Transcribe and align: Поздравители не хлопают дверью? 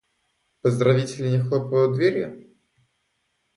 Поздравители 0.63 1.27
не 1.29 1.37
хлопают 1.41 1.93
дверью? 1.93 2.49